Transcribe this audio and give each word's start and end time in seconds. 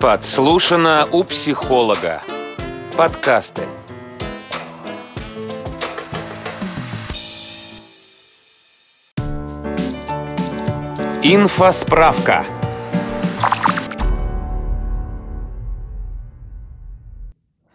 Подслушано 0.00 1.08
у 1.10 1.24
психолога. 1.24 2.22
Подкасты. 2.96 3.62
Инфосправка. 11.24 12.44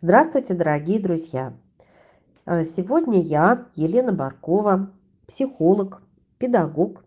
Здравствуйте, 0.00 0.54
дорогие 0.54 1.00
друзья! 1.00 1.52
Э, 2.46 2.64
Сегодня 2.64 3.20
я, 3.20 3.66
Елена 3.74 4.12
Баркова, 4.12 4.92
психолог, 5.26 6.00
педагог, 6.38 7.02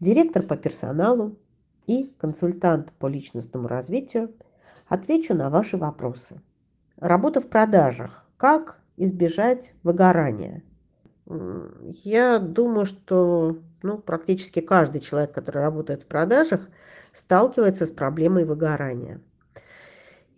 директор 0.00 0.42
по 0.42 0.56
персоналу 0.56 1.36
и 1.90 2.14
консультант 2.20 2.92
по 3.00 3.08
личностному 3.08 3.66
развитию, 3.66 4.32
отвечу 4.86 5.34
на 5.34 5.50
ваши 5.50 5.76
вопросы. 5.76 6.40
Работа 6.96 7.40
в 7.40 7.48
продажах. 7.48 8.26
Как 8.36 8.78
избежать 8.96 9.72
выгорания? 9.82 10.62
Я 11.26 12.38
думаю, 12.38 12.86
что 12.86 13.58
ну, 13.82 13.98
практически 13.98 14.60
каждый 14.60 15.00
человек, 15.00 15.32
который 15.32 15.62
работает 15.62 16.04
в 16.04 16.06
продажах, 16.06 16.68
сталкивается 17.12 17.86
с 17.86 17.90
проблемой 17.90 18.44
выгорания. 18.44 19.20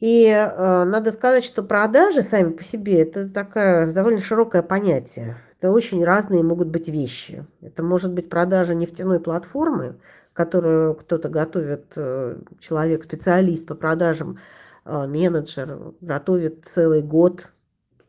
И 0.00 0.26
э, 0.28 0.84
надо 0.84 1.12
сказать, 1.12 1.44
что 1.44 1.62
продажи 1.62 2.22
сами 2.22 2.52
по 2.52 2.64
себе 2.64 3.02
это 3.02 3.28
такое 3.28 3.92
довольно 3.92 4.20
широкое 4.20 4.62
понятие. 4.62 5.36
Это 5.58 5.70
очень 5.70 6.02
разные 6.02 6.42
могут 6.42 6.68
быть 6.68 6.88
вещи. 6.88 7.46
Это 7.60 7.82
может 7.82 8.12
быть 8.12 8.30
продажа 8.30 8.74
нефтяной 8.74 9.20
платформы, 9.20 9.96
которую 10.32 10.94
кто-то 10.94 11.28
готовит, 11.28 11.92
э, 11.96 12.40
человек, 12.60 13.04
специалист 13.04 13.66
по 13.66 13.74
продажам, 13.74 14.38
э, 14.84 15.06
менеджер, 15.06 15.94
готовит 16.00 16.64
целый 16.66 17.02
год, 17.02 17.52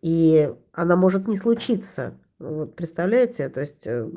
и 0.01 0.53
она 0.71 0.95
может 0.95 1.27
не 1.27 1.37
случиться. 1.37 2.13
Вот 2.39 2.75
представляете, 2.75 3.49
то 3.49 3.61
есть 3.61 3.85
э, 3.85 4.09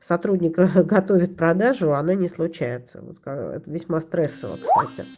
сотрудник 0.00 0.56
готовит 0.86 1.36
продажу, 1.36 1.94
она 1.94 2.14
не 2.14 2.28
случается. 2.28 3.00
Вот 3.00 3.18
это 3.24 3.62
весьма 3.70 4.00
стрессово, 4.00 4.56
кстати. 4.56 5.08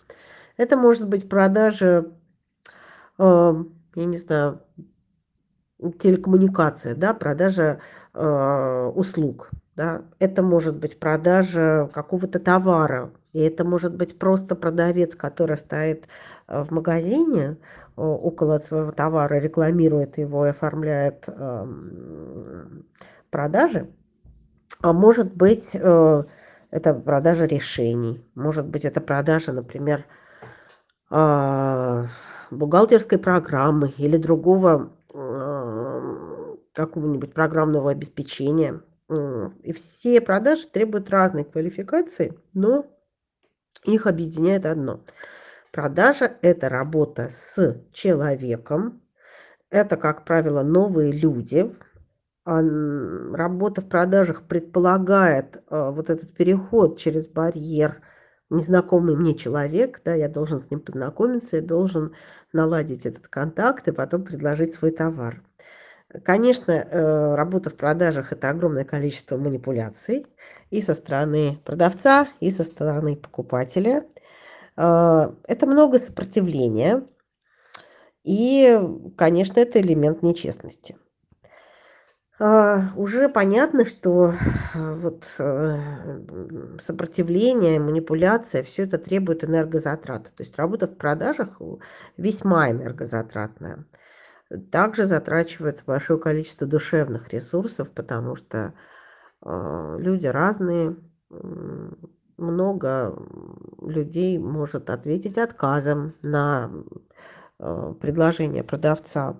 Это 0.57 0.77
может 0.77 1.09
быть 1.09 1.29
продажа, 1.29 2.13
я 3.19 3.65
не 3.95 4.19
знаю, 4.19 4.61
телекоммуникация, 5.79 6.95
да, 6.95 7.15
продажа 7.15 7.81
услуг, 8.13 9.51
да. 9.81 10.03
Это 10.19 10.43
может 10.43 10.77
быть 10.77 11.01
продажа 11.01 11.89
какого-то 11.91 12.39
товара, 12.39 13.13
и 13.33 13.41
это 13.41 13.65
может 13.65 13.95
быть 13.95 14.19
просто 14.19 14.55
продавец, 14.55 15.17
который 15.17 15.57
стоит 15.57 16.07
э, 16.49 16.63
в 16.65 16.71
магазине 16.71 17.57
э, 17.97 18.03
около 18.03 18.59
своего 18.59 18.93
товара, 18.93 19.37
рекламирует 19.37 20.19
его 20.19 20.45
и 20.45 20.51
оформляет 20.51 21.25
эм, 21.29 22.85
продажи. 23.31 23.89
А 24.83 24.93
может 24.93 25.33
быть, 25.33 25.71
э, 25.73 26.25
это 26.71 26.93
продажа 26.93 27.47
решений, 27.47 28.23
может 28.35 28.67
быть, 28.67 28.85
это 28.85 29.01
продажа, 29.01 29.53
например, 29.53 30.05
а, 31.09 32.07
бухгалтерской 32.51 33.19
программы 33.19 33.95
или 33.97 34.19
другого 34.19 34.93
какого-нибудь 36.73 37.35
программного 37.35 37.91
обеспечения. 37.91 38.81
М, 39.11 39.59
И 39.63 39.73
все 39.73 40.21
продажи 40.23 40.67
требуют 40.69 41.11
разной 41.11 41.45
квалификации, 41.45 42.39
но 42.55 42.87
их 43.85 44.07
объединяет 44.07 44.67
одно. 44.67 45.05
Продажа– 45.73 46.39
это 46.43 46.69
работа 46.69 47.31
с 47.31 47.77
человеком, 47.93 49.03
это, 49.71 49.97
как 49.97 50.25
правило, 50.25 50.63
новые 50.63 51.13
люди. 51.13 51.75
Работа 52.45 53.81
в 53.83 53.89
продажах 53.89 54.43
предполагает 54.43 55.63
а, 55.69 55.91
вот 55.93 56.11
этот 56.11 56.35
переход 56.35 56.99
через 56.99 57.27
барьер. 57.29 58.03
Незнакомый 58.51 59.17
мне 59.17 59.35
человек, 59.37 60.01
да, 60.05 60.15
я 60.15 60.29
должен 60.29 60.63
с 60.63 60.71
ним 60.71 60.81
познакомиться, 60.81 61.57
я 61.57 61.63
должен 61.63 62.15
наладить 62.53 63.07
этот 63.07 63.29
контакт 63.29 63.89
и 63.89 63.93
потом 63.93 64.25
предложить 64.25 64.75
свой 64.75 64.91
товар. 64.91 65.43
Конечно, 66.25 66.73
э, 66.73 67.35
работа 67.37 67.71
в 67.71 67.77
продажах– 67.77 68.33
это 68.33 68.51
огромное 68.51 68.85
количество 68.85 69.37
манипуляций 69.37 70.27
и 70.71 70.83
со 70.83 70.95
стороны 70.95 71.61
продавца, 71.65 72.29
и 72.41 72.51
со 72.51 72.65
стороны 72.65 73.15
покупателя. 73.15 74.05
А, 74.77 75.35
Это 75.45 75.67
много 75.67 76.01
сопротивления, 76.01 77.05
и, 78.25 78.79
конечно, 79.17 79.61
это 79.61 79.81
элемент 79.81 80.23
нечестности. 80.23 80.97
А, 82.39 82.93
Уже 82.97 83.29
понятно, 83.29 83.85
что 83.85 84.35
вот 84.75 85.25
э, 85.39 85.79
сопротивление, 86.81 87.79
манипуляция, 87.79 88.63
все 88.63 88.85
это 88.85 88.99
требует 88.99 89.45
энергозатрат. 89.45 90.25
То 90.25 90.43
есть 90.43 90.57
работа 90.57 90.87
в 90.87 90.97
продажах 90.97 91.61
весьма 92.17 92.71
энергозатратная. 92.71 93.85
Также 94.73 95.07
затрачивается 95.07 95.85
большое 95.87 96.19
количество 96.19 96.67
душевных 96.67 97.33
ресурсов, 97.33 97.91
потому 97.91 98.35
что 98.35 98.75
а, 99.43 99.97
люди 99.99 100.27
разные. 100.27 100.97
Много 102.37 103.15
людей 103.83 104.39
может 104.39 104.89
ответить 104.89 105.37
отказом 105.37 106.15
на 106.23 106.71
э, 107.59 107.95
предложение 108.01 108.65
продавца. 108.65 109.37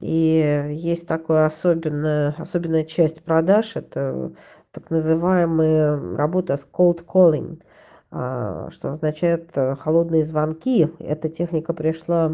И 0.00 0.68
есть 0.70 1.08
такая 1.08 1.46
особенная, 1.46 2.34
особенная 2.36 2.84
часть 2.84 3.22
продаж, 3.24 3.72
это 3.74 4.34
так 4.70 4.90
называемая 4.90 6.16
работа 6.16 6.58
с 6.58 6.68
cold 6.70 7.06
calling, 7.06 7.62
а, 8.10 8.70
что 8.70 8.92
означает 8.92 9.50
э, 9.54 9.74
холодные 9.76 10.26
звонки. 10.26 10.90
Эта 10.98 11.30
техника 11.30 11.72
пришла 11.72 12.30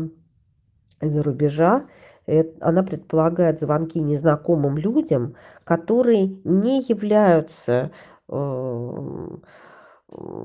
из-за 1.00 1.22
рубежа. 1.22 1.86
Э, 2.26 2.44
Она 2.60 2.82
предполагает 2.82 3.60
звонки 3.60 4.00
незнакомым 4.00 4.78
людям, 4.78 5.36
которые 5.64 6.26
не 6.44 6.82
являются 6.82 7.90
э, 8.28 8.34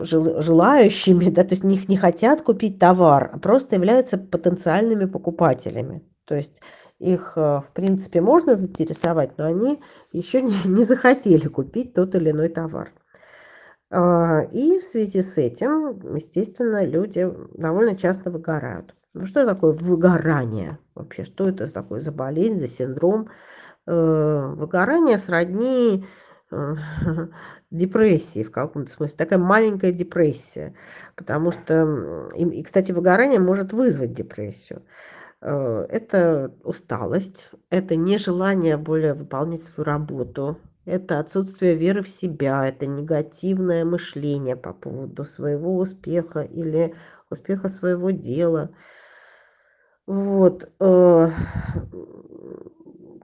жел- 0.02 0.42
желающими, 0.42 1.30
да, 1.30 1.44
то 1.44 1.52
есть 1.52 1.64
них 1.64 1.90
не 1.90 1.98
хотят 1.98 2.42
купить 2.42 2.80
товар, 2.80 3.30
а 3.34 3.40
просто 3.40 3.76
являются 3.76 4.18
потенциальными 4.18 5.06
покупателями. 5.06 6.04
То 6.26 6.36
есть 6.36 6.62
их, 7.00 7.34
э, 7.36 7.42
в 7.42 7.72
принципе, 7.74 8.22
можно 8.22 8.56
заинтересовать, 8.56 9.38
но 9.38 9.46
они 9.46 9.82
еще 10.12 10.42
не, 10.42 10.56
не 10.66 10.84
захотели 10.84 11.48
купить 11.48 11.94
тот 11.94 12.16
или 12.16 12.32
иной 12.32 12.50
товар. 12.50 12.92
А, 13.92 14.42
И 14.52 14.80
в 14.80 14.84
связи 14.84 15.22
с 15.22 15.38
этим, 15.38 16.16
естественно, 16.16 16.86
люди 16.86 17.28
довольно 17.54 17.98
часто 17.98 18.32
выгорают. 18.32 18.96
Ну 19.16 19.26
что 19.26 19.46
такое 19.46 19.72
выгорание 19.72 20.78
вообще? 20.94 21.24
Что 21.24 21.48
это 21.50 21.72
такое 21.72 22.02
за 22.02 22.12
болезнь, 22.12 22.60
за 22.60 22.68
синдром? 22.68 23.30
Э, 23.88 24.54
Выгорание 24.56 25.18
сродни 25.18 26.06
э, 26.52 26.76
депрессии 27.72 28.44
в 28.44 28.52
каком-то 28.52 28.92
смысле. 28.92 29.18
Такая 29.18 29.40
маленькая 29.40 29.94
депрессия. 29.94 30.76
Потому 31.16 31.52
что, 31.54 32.30
и, 32.36 32.64
кстати, 32.64 32.92
выгорание 32.92 33.40
может 33.40 33.74
вызвать 33.74 34.14
депрессию. 34.14 34.84
Э, 35.42 35.86
Это 35.90 36.54
усталость, 36.64 37.52
это 37.70 37.96
нежелание 37.96 38.78
более 38.78 39.14
выполнять 39.14 39.64
свою 39.66 39.86
работу, 39.86 40.60
это 40.86 41.20
отсутствие 41.20 41.76
веры 41.76 42.02
в 42.04 42.10
себя, 42.10 42.68
это 42.68 42.88
негативное 42.88 43.86
мышление 43.86 44.56
по 44.56 44.74
поводу 44.74 45.26
своего 45.26 45.78
успеха 45.78 46.42
или 46.42 46.96
успеха 47.30 47.70
своего 47.70 48.12
дела. 48.12 48.72
Вот. 50.08 50.70
э, 50.80 51.30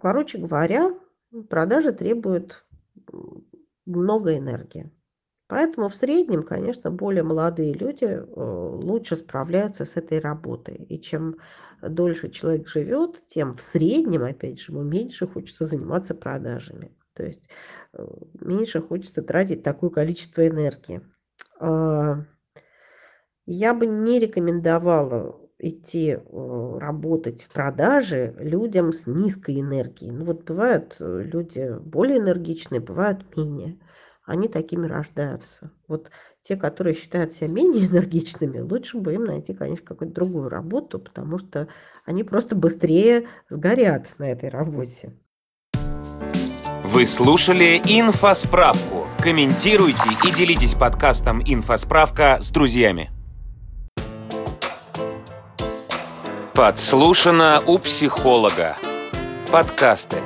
Короче 0.01 0.38
говоря, 0.39 0.94
продажи 1.50 1.92
требуют 1.92 2.66
много 3.86 4.38
энергии. 4.38 4.92
Поэтому 5.48 5.89
в 5.89 5.95
среднем, 5.95 6.44
конечно, 6.44 6.92
более 6.92 7.24
молодые 7.24 7.74
люди 7.74 8.06
э, 8.06 8.24
лучше 8.25 9.18
справляются 9.18 9.83
с 9.83 9.98
этой 9.98 10.19
работой. 10.19 10.75
И 10.75 11.00
чем 11.01 11.38
дольше 11.81 12.30
человек 12.30 12.68
живет, 12.69 13.25
тем 13.28 13.54
в 13.54 13.62
среднем, 13.62 14.24
опять 14.24 14.62
же, 14.62 14.72
ему 14.72 14.83
меньше 14.83 15.28
хочется 15.28 15.66
заниматься 15.66 16.16
продажами. 16.16 16.98
То 17.13 17.25
есть 17.25 17.50
э, 17.94 18.07
меньше 18.39 18.81
хочется 18.81 19.22
тратить 19.24 19.62
такое 19.62 19.89
количество 19.89 20.48
энергии. 20.48 21.01
А, 21.60 22.24
Я 23.45 23.74
бы 23.74 23.86
не 23.86 24.19
рекомендовала 24.19 25.41
идти 25.62 26.18
э, 26.18 26.78
работать 26.80 27.44
в 27.44 27.54
продаже 27.54 28.36
людям 28.40 28.94
с 28.94 29.06
низкой 29.06 29.62
энергией. 29.62 30.12
Ну 30.12 30.25
вот 30.25 30.44
бывают 30.44 30.96
э, 31.00 31.22
люди 31.24 31.78
более 31.80 32.18
энергичные, 32.18 32.81
бывают 32.81 33.36
менее. 33.38 33.80
они 34.25 34.48
такими 34.48 34.88
рождаются. 34.88 35.72
Вот 35.88 36.10
те, 36.42 36.56
которые 36.56 36.96
считают 36.96 37.34
себя 37.34 37.48
менее 37.48 37.86
энергичными, 37.92 38.60
лучше 38.60 38.98
бы 38.98 39.13
им 39.13 39.25
найти, 39.25 39.54
конечно, 39.54 39.86
какую-то 39.86 40.16
другую 40.16 40.50
работу, 40.50 41.00
потому 41.00 41.38
что 41.38 41.68
они 42.06 42.24
просто 42.24 42.56
быстрее 42.56 43.28
сгорят 43.50 44.07
на 44.18 44.31
этой 44.31 44.50
работе. 44.50 45.14
Вы 46.84 47.06
слушали 47.06 47.80
«Инфосправку». 47.86 49.06
Комментируйте 49.22 50.10
и 50.28 50.36
делитесь 50.36 50.74
подкастом 50.74 51.44
«Инфосправка» 51.46 52.40
с 52.42 52.52
друзьями. 52.52 53.20
Подслушано 56.53 57.63
у 57.65 57.80
психолога. 57.80 58.75
Подкасты. 59.53 60.18